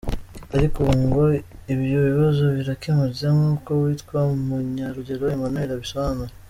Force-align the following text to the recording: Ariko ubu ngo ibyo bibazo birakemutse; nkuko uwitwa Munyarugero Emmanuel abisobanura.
Ariko 0.55 0.75
ubu 0.79 0.95
ngo 1.05 1.23
ibyo 1.73 1.97
bibazo 2.07 2.43
birakemutse; 2.57 3.23
nkuko 3.35 3.67
uwitwa 3.73 4.19
Munyarugero 4.45 5.23
Emmanuel 5.35 5.71
abisobanura. 5.75 6.33